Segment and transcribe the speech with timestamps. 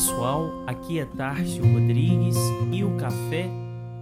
[0.00, 2.34] pessoal, aqui é Tárcio Rodrigues
[2.72, 3.50] e o café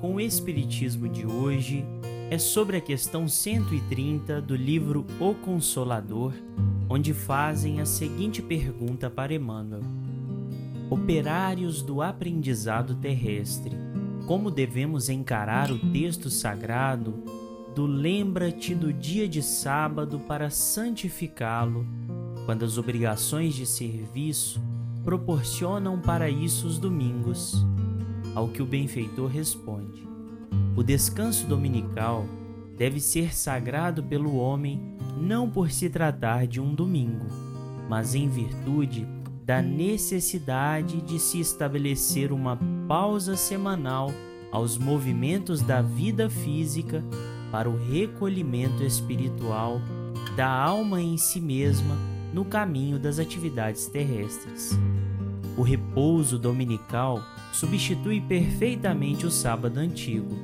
[0.01, 1.85] com o Espiritismo de hoje
[2.31, 6.33] é sobre a questão 130 do livro O Consolador,
[6.89, 9.83] onde fazem a seguinte pergunta para Emmanuel:
[10.89, 13.77] Operários do aprendizado terrestre,
[14.25, 17.25] como devemos encarar o texto sagrado
[17.75, 21.85] do Lembra-te do dia de sábado para santificá-lo,
[22.47, 24.68] quando as obrigações de serviço
[25.09, 27.65] proporcionam para isso os domingos.
[28.35, 30.07] Ao que o benfeitor responde:
[30.77, 32.27] O descanso dominical
[32.77, 37.25] deve ser sagrado pelo homem não por se tratar de um domingo,
[37.89, 39.09] mas em virtude
[39.47, 44.11] da necessidade de se estabelecer uma pausa semanal
[44.53, 47.03] aos movimentos da vida física
[47.51, 49.81] para o recolhimento espiritual
[50.37, 51.97] da alma em si mesma
[52.33, 54.79] no caminho das atividades terrestres.
[55.57, 60.37] O repouso dominical substitui perfeitamente o sábado antigo,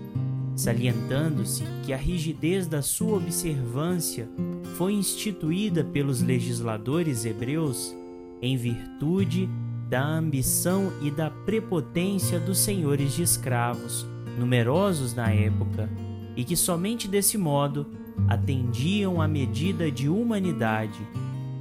[0.57, 4.29] salientando-se que a rigidez da sua observância
[4.77, 7.95] foi instituída pelos legisladores hebreus
[8.43, 9.49] em virtude
[9.89, 14.07] da ambição e da prepotência dos senhores de escravos,
[14.39, 15.89] numerosos na época,
[16.37, 17.87] e que somente desse modo
[18.29, 20.99] atendiam à medida de humanidade,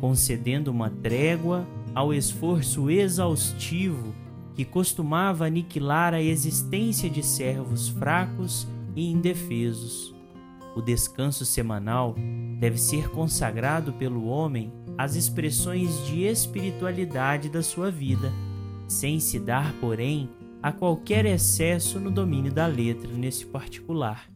[0.03, 1.65] concedendo uma trégua
[1.95, 4.13] ao esforço exaustivo
[4.53, 10.13] que costumava aniquilar a existência de servos fracos e indefesos.
[10.75, 12.17] O descanso semanal
[12.59, 18.29] deve ser consagrado pelo homem às expressões de espiritualidade da sua vida,
[18.89, 20.29] sem se dar, porém,
[20.61, 24.29] a qualquer excesso no domínio da letra nesse particular.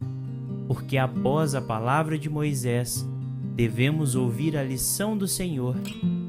[0.66, 3.06] Porque após a palavra de Moisés,
[3.58, 5.74] devemos ouvir a lição do Senhor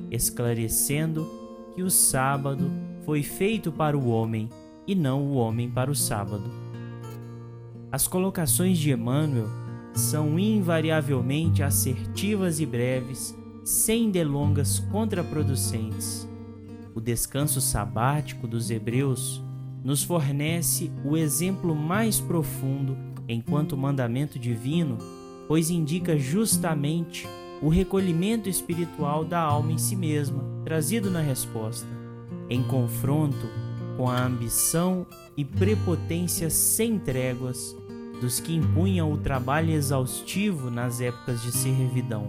[0.09, 1.29] esclarecendo
[1.75, 2.71] que o sábado
[3.05, 4.49] foi feito para o homem
[4.87, 6.49] e não o homem para o sábado.
[7.91, 9.45] As colocações de Emmanuel
[9.93, 16.27] são invariavelmente assertivas e breves, sem delongas contraproducentes.
[16.95, 19.39] O descanso sabático dos hebreus
[19.83, 22.97] nos fornece o exemplo mais profundo
[23.27, 24.97] enquanto mandamento divino,
[25.49, 27.27] pois indica justamente
[27.59, 31.87] o recolhimento espiritual da alma em si mesma, trazido na resposta,
[32.47, 33.47] em confronto
[33.97, 37.75] com a ambição e prepotência sem tréguas
[38.21, 42.27] dos que impunham o trabalho exaustivo nas épocas de servidão.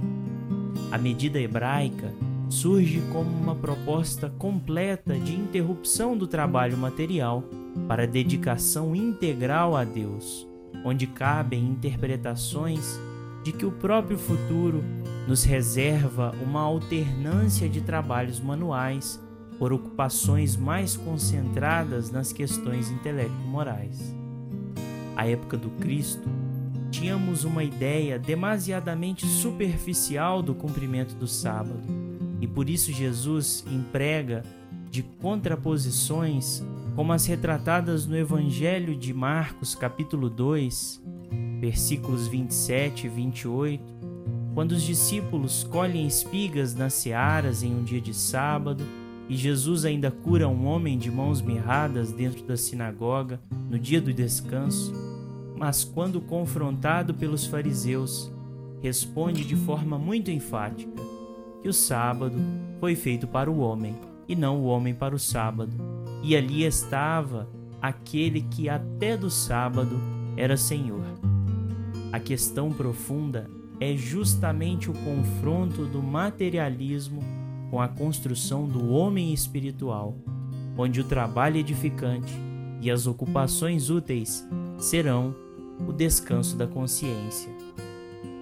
[0.90, 2.14] A medida hebraica
[2.48, 7.44] surge como uma proposta completa de interrupção do trabalho material
[7.86, 10.48] para dedicação integral a Deus,
[10.86, 12.98] onde cabem interpretações
[13.42, 14.82] de que o próprio futuro
[15.26, 19.20] nos reserva uma alternância de trabalhos manuais
[19.58, 24.14] por ocupações mais concentradas nas questões intelecto-morais.
[25.16, 26.28] À época do Cristo,
[26.90, 31.80] tínhamos uma ideia demasiadamente superficial do cumprimento do sábado,
[32.40, 34.42] e por isso Jesus emprega
[34.90, 36.64] de contraposições
[36.96, 41.00] como as retratadas no Evangelho de Marcos, capítulo 2,
[41.60, 43.84] versículos 27 e 28,
[44.54, 48.82] quando os discípulos colhem espigas nas searas em um dia de sábado
[49.28, 53.38] e Jesus ainda cura um homem de mãos mirradas dentro da sinagoga
[53.68, 54.92] no dia do descanso,
[55.56, 58.32] mas quando confrontado pelos fariseus,
[58.82, 60.90] responde de forma muito enfática
[61.62, 62.36] que o sábado
[62.80, 63.94] foi feito para o homem
[64.26, 65.72] e não o homem para o sábado,
[66.22, 67.46] e ali estava
[67.80, 70.00] aquele que até do sábado
[70.36, 71.29] era Senhor.
[72.12, 73.48] A questão profunda
[73.78, 77.22] é justamente o confronto do materialismo
[77.70, 80.16] com a construção do homem espiritual,
[80.76, 82.32] onde o trabalho edificante
[82.80, 84.44] e as ocupações úteis
[84.76, 85.36] serão
[85.86, 87.50] o descanso da consciência.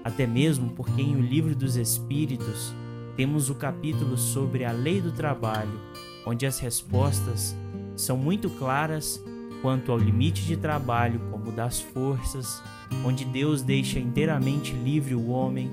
[0.02, 2.72] Até mesmo porque em O Livro dos Espíritos
[3.16, 5.78] temos o capítulo sobre a lei do trabalho,
[6.24, 7.54] onde as respostas
[7.94, 9.22] são muito claras
[9.60, 12.62] quanto ao limite de trabalho, como das forças,
[13.04, 15.70] onde Deus deixa inteiramente livre o homem,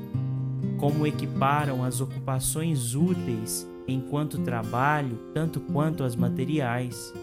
[0.78, 7.14] como equiparam as ocupações úteis enquanto trabalho, tanto quanto as materiais.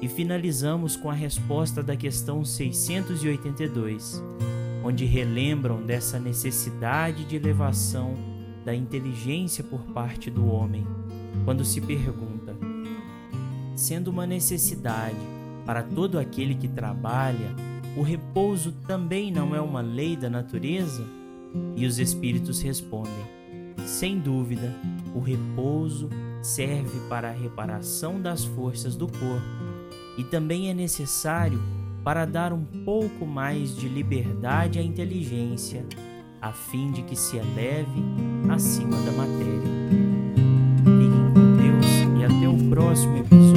[0.00, 4.22] E finalizamos com a resposta da questão 682,
[4.84, 8.14] onde relembram dessa necessidade de elevação
[8.64, 10.86] da inteligência por parte do homem,
[11.44, 12.56] quando se pergunta:
[13.74, 15.16] sendo uma necessidade
[15.64, 17.54] para todo aquele que trabalha,
[17.96, 21.04] o repouso também não é uma lei da natureza?
[21.76, 23.24] E os espíritos respondem:
[23.86, 24.74] sem dúvida,
[25.14, 26.08] o repouso
[26.42, 29.64] serve para a reparação das forças do corpo
[30.18, 31.60] e também é necessário
[32.02, 35.86] para dar um pouco mais de liberdade à inteligência,
[36.40, 38.02] a fim de que se eleve
[38.50, 39.62] acima da matéria.
[40.78, 43.53] Fiquem com Deus e até o próximo episódio